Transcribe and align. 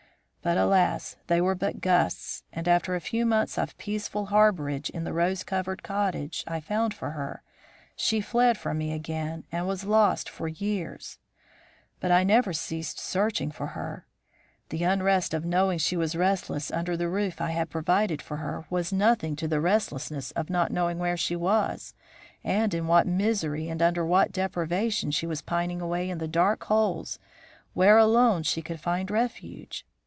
But, 0.43 0.57
alas! 0.57 1.17
they 1.27 1.39
were 1.39 1.53
but 1.53 1.81
gusts, 1.81 2.41
and 2.51 2.67
after 2.67 2.95
a 2.95 2.99
few 2.99 3.27
months 3.27 3.59
of 3.59 3.77
peaceful 3.77 4.29
harbourage 4.33 4.89
in 4.89 5.03
the 5.03 5.13
rose 5.13 5.43
covered 5.43 5.83
cottage 5.83 6.43
I 6.47 6.59
found 6.59 6.95
for 6.95 7.11
her, 7.11 7.43
she 7.95 8.21
fled 8.21 8.57
from 8.57 8.79
me 8.79 8.91
again 8.91 9.43
and 9.51 9.67
was 9.67 9.83
lost 9.83 10.27
for 10.31 10.47
years. 10.47 11.19
But 11.99 12.11
I 12.11 12.23
never 12.23 12.53
ceased 12.53 12.97
searching 12.99 13.51
for 13.51 13.67
her. 13.77 14.07
The 14.69 14.83
unrest 14.83 15.35
of 15.35 15.45
knowing 15.45 15.77
she 15.77 15.95
was 15.95 16.15
restless 16.15 16.71
under 16.71 16.97
the 16.97 17.07
roof 17.07 17.39
I 17.39 17.51
had 17.51 17.69
provided 17.69 18.19
for 18.19 18.37
her 18.37 18.65
was 18.71 18.91
nothing 18.91 19.35
to 19.35 19.47
the 19.47 19.61
restlessness 19.61 20.31
of 20.31 20.49
not 20.49 20.71
knowing 20.71 20.97
where 20.97 21.17
she 21.17 21.35
was 21.35 21.93
and 22.43 22.73
in 22.73 22.87
what 22.87 23.05
misery 23.05 23.69
and 23.69 23.79
under 23.79 24.03
what 24.03 24.31
deprivation 24.31 25.11
she 25.11 25.27
was 25.27 25.43
pining 25.43 25.81
away 25.81 26.09
in 26.09 26.17
the 26.17 26.27
dark 26.27 26.63
holes 26.63 27.19
where 27.75 27.99
alone 27.99 28.41
she 28.41 28.63
could 28.63 28.79
find 28.79 29.11
refuge. 29.11 29.85